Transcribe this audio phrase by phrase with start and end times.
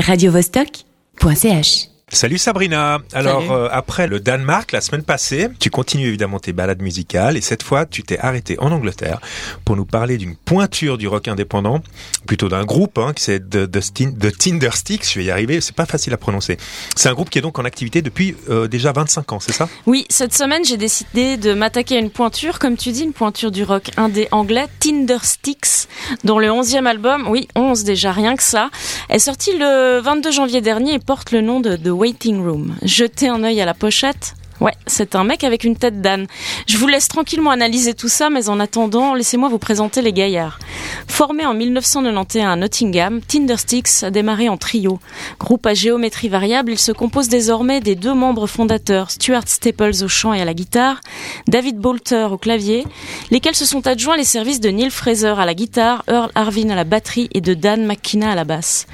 [0.00, 2.98] radiovostok.ch Salut Sabrina.
[3.12, 3.50] Alors Salut.
[3.52, 7.62] euh, après le Danemark la semaine passée, tu continues évidemment tes balades musicales et cette
[7.62, 9.20] fois tu t'es arrêté en Angleterre
[9.64, 11.80] pour nous parler d'une pointure du rock indépendant,
[12.26, 15.10] plutôt d'un groupe hein, qui c'est de, de, de Tindersticks.
[15.12, 16.58] Je vais y arriver, c'est pas facile à prononcer.
[16.94, 19.68] C'est un groupe qui est donc en activité depuis euh, déjà 25 ans, c'est ça?
[19.86, 23.50] Oui, cette semaine, j'ai décidé de m'attaquer à une pointure, comme tu dis, une pointure
[23.50, 25.88] du rock indé anglais, Tindersticks,
[26.22, 28.70] dont le 11e album, oui, 11 déjà, rien que ça,
[29.08, 32.74] est sorti le 22 janvier dernier et porte le nom de The Waiting Room.
[32.82, 34.34] Jetez un œil à la pochette.
[34.64, 36.26] Ouais, c'est un mec avec une tête d'âne.
[36.66, 40.58] Je vous laisse tranquillement analyser tout ça, mais en attendant, laissez-moi vous présenter les gaillards.
[41.06, 45.00] Formé en 1991 à Nottingham, Tindersticks a démarré en trio.
[45.38, 50.08] Groupe à géométrie variable, il se compose désormais des deux membres fondateurs, Stuart Staples au
[50.08, 51.02] chant et à la guitare,
[51.46, 52.86] David Boulter au clavier,
[53.30, 56.74] lesquels se sont adjoints les services de Neil Fraser à la guitare, Earl Arvin à
[56.74, 58.86] la batterie et de Dan McKenna à la basse.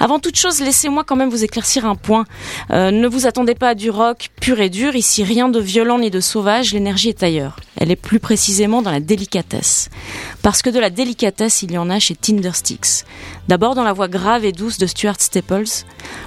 [0.00, 2.24] Avant toute chose, laissez-moi quand même vous éclaircir un point.
[2.70, 5.98] Euh, ne vous attendez pas à du rock pur et dur, ici rien de violent
[5.98, 7.56] ni de sauvage, l'énergie est ailleurs.
[7.76, 9.90] Elle est plus précisément dans la délicatesse.
[10.42, 13.04] Parce que de la délicatesse, il y en a chez Tindersticks.
[13.48, 15.84] D'abord dans la voix grave et douce de Stuart Staples.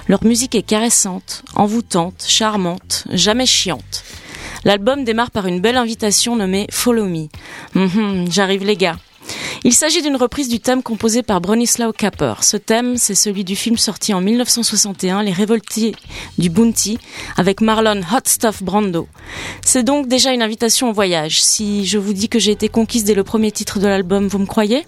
[0.08, 4.04] Leur musique est caressante, envoûtante, charmante, jamais chiante.
[4.66, 7.28] L'album démarre par une belle invitation nommée Follow Me.
[7.74, 8.98] Mhm, J'arrive les gars.
[9.64, 12.34] Il s'agit d'une reprise du thème composé par Bronislaw Kapper.
[12.42, 15.94] Ce thème, c'est celui du film sorti en 1961, Les Révoltés
[16.38, 16.98] du Bounty,
[17.36, 19.08] avec Marlon Hot Stuff Brando.
[19.64, 21.42] C'est donc déjà une invitation au voyage.
[21.42, 24.38] Si je vous dis que j'ai été conquise dès le premier titre de l'album, vous
[24.38, 24.84] me croyez?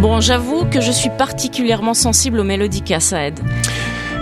[0.00, 3.38] Bon, j'avoue que je suis particulièrement sensible aux mélodies ça aide.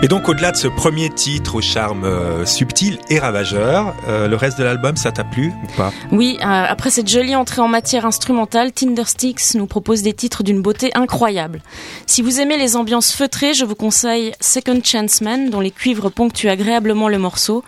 [0.03, 4.35] Et donc au-delà de ce premier titre au charme euh, subtil et ravageur, euh, le
[4.35, 5.93] reste de l'album ça t'a plu ou pas?
[6.11, 10.61] Oui, euh, après cette jolie entrée en matière instrumentale, Tindersticks nous propose des titres d'une
[10.61, 11.61] beauté incroyable.
[12.05, 16.11] Si vous aimez les ambiances feutrées, je vous conseille Second Chance Man, dont les cuivres
[16.11, 17.63] ponctuent agréablement le morceau.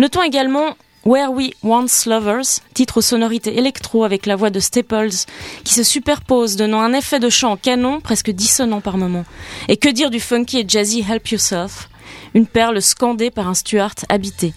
[0.00, 0.74] Notons également
[1.04, 5.26] Where We Once Lovers, titre aux sonorités électro avec la voix de Staples,
[5.64, 9.24] qui se superpose, donnant un effet de chant canon presque dissonant par moments.
[9.66, 11.88] Et que dire du funky et jazzy Help Yourself,
[12.34, 14.54] une perle scandée par un Stuart habité.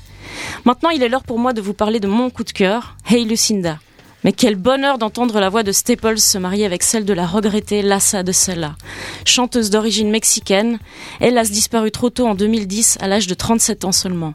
[0.66, 3.26] Maintenant, il est l'heure pour moi de vous parler de mon coup de cœur, Hey
[3.26, 3.80] Lucinda.
[4.26, 7.84] Mais quel bonheur d'entendre la voix de Staples se marier avec celle de la regrettée
[7.84, 8.76] Lassa de Sella.
[9.24, 10.80] Chanteuse d'origine mexicaine,
[11.22, 14.34] hélas disparue trop tôt en 2010 à l'âge de 37 ans seulement.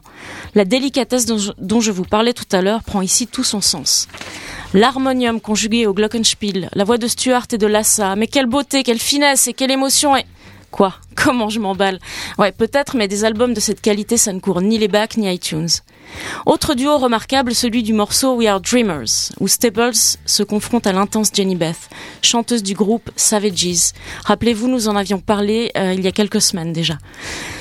[0.55, 3.59] La délicatesse dont je, dont je vous parlais tout à l'heure prend ici tout son
[3.59, 4.07] sens.
[4.73, 8.97] L'harmonium conjugué au glockenspiel, la voix de Stuart et de Lassa, mais quelle beauté, quelle
[8.97, 10.23] finesse et quelle émotion et...
[10.71, 10.95] Quoi?
[11.15, 11.99] Comment je m'emballe
[12.37, 15.31] Ouais, peut-être, mais des albums de cette qualité, ça ne court ni les bacs ni
[15.31, 15.69] iTunes.
[16.45, 21.29] Autre duo remarquable, celui du morceau We Are Dreamers, où Staples se confronte à l'intense
[21.33, 21.89] Jenny Beth,
[22.21, 23.93] chanteuse du groupe Savages.
[24.25, 26.97] Rappelez-vous, nous en avions parlé euh, il y a quelques semaines déjà.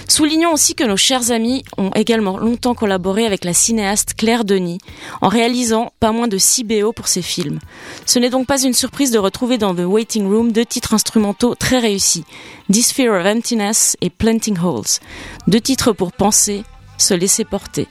[0.08, 4.78] Soulignons aussi que nos chers amis ont également longtemps collaboré avec la cinéaste Claire Denis,
[5.20, 7.60] en réalisant pas moins de 6 BO pour ses films.
[8.06, 11.54] Ce n'est donc pas une surprise de retrouver dans The Waiting Room deux titres instrumentaux
[11.54, 12.24] très réussis,
[12.72, 15.00] This Fear of Emptiness et Planting Holes.
[15.46, 16.62] Deux titres pour penser,
[16.98, 17.88] se laisser porter.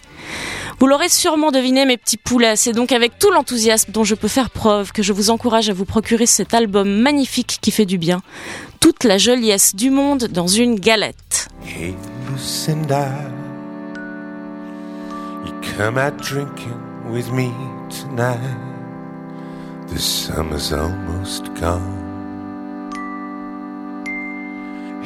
[0.79, 4.27] Vous l'aurez sûrement deviné, mes petits poulets, c'est donc avec tout l'enthousiasme dont je peux
[4.27, 7.97] faire preuve que je vous encourage à vous procurer cet album magnifique qui fait du
[7.97, 8.21] bien.
[8.79, 11.49] Toute la joliesse du monde dans une galette.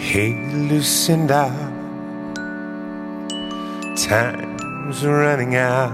[0.06, 1.50] Hey, Lucinda,
[3.96, 5.92] time's running out.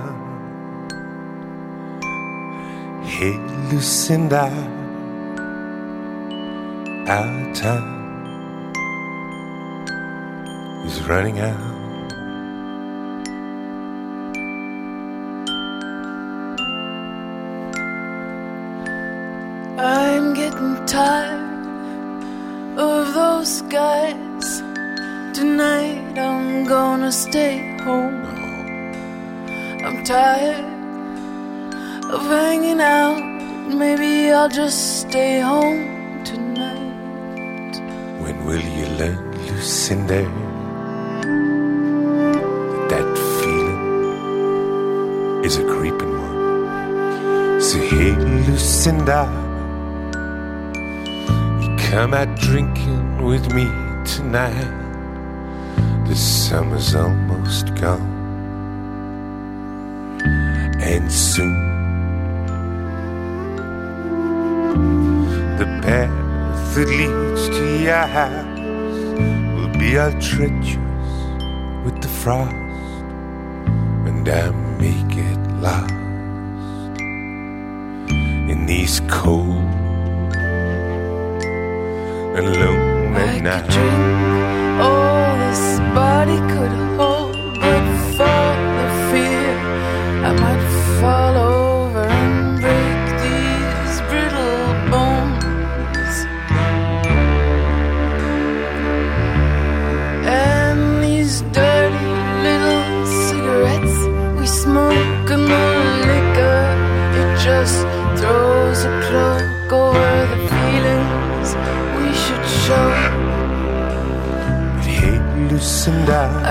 [3.06, 3.38] Hey,
[3.72, 4.50] Lucinda,
[7.07, 8.33] our time
[10.86, 11.60] is running out.
[19.78, 21.49] I'm getting tired
[23.39, 24.62] guys.
[25.33, 28.25] Tonight I'm gonna stay home.
[29.86, 30.65] I'm tired
[32.12, 33.18] of hanging out.
[33.74, 37.80] Maybe I'll just stay home tonight.
[38.19, 40.24] When will you learn, Lucinda.
[42.92, 43.07] That
[43.39, 43.80] feeling
[45.45, 47.62] is a creeping one.
[47.62, 48.12] So hey,
[48.47, 49.21] Lucinda,
[51.62, 53.66] you come out drinking with me
[54.06, 54.75] tonight.
[56.07, 58.01] The summer's almost gone,
[60.81, 61.68] and soon
[65.57, 68.45] the path that leads to your house
[69.56, 70.80] will be all treacherous
[71.86, 72.56] with the frost,
[74.07, 75.94] and I may get lost
[78.51, 79.66] in these cold
[82.36, 84.58] and lonely midnight.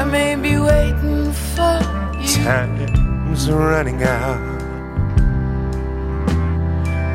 [0.00, 1.80] I may be waiting for
[2.20, 2.44] you.
[2.44, 4.58] time's running out.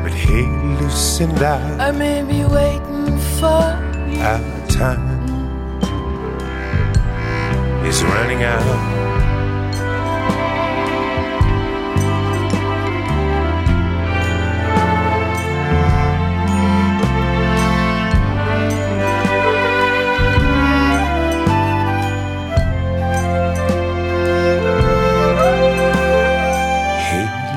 [0.02, 0.46] But hey,
[0.80, 3.62] Lucinda, I may be waiting for
[4.10, 4.20] you.
[4.20, 5.22] our time
[7.86, 9.13] is running out.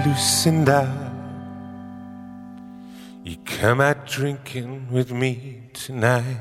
[0.08, 0.88] Lucinda,
[3.26, 6.40] you come out drinking with me tonight.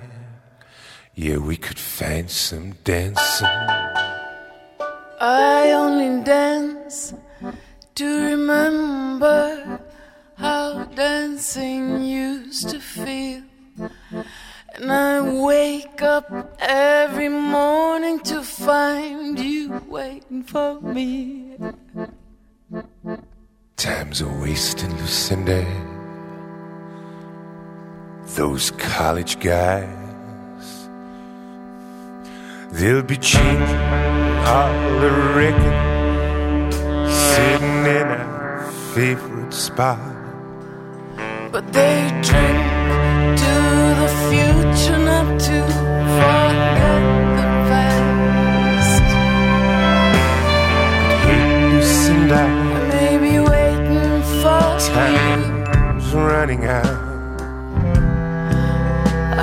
[1.16, 3.48] Yeah, we could find some dancing.
[5.20, 7.12] I only dance
[7.96, 9.80] to remember
[10.36, 13.42] how dancing used to feel.
[14.76, 21.35] And I wake up every morning to find you waiting for me.
[25.06, 25.64] Lucinda.
[28.34, 30.88] Those college guys,
[32.72, 33.16] they'll be
[34.50, 36.72] all the record,
[37.08, 40.00] sitting in our favorite spot.
[41.52, 42.55] But they drink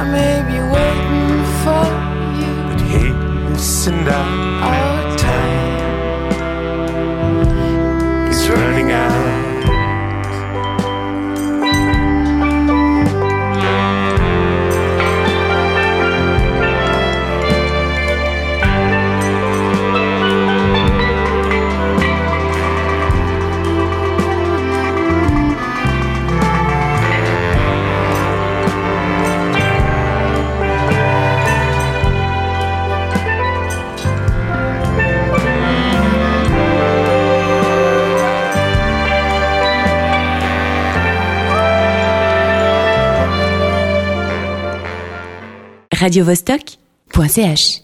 [0.03, 1.85] I may be waiting for
[2.39, 2.51] you.
[2.67, 3.09] But hey,
[3.47, 4.19] Lucinda,
[4.67, 5.02] Our
[46.03, 47.82] radiovostok.ch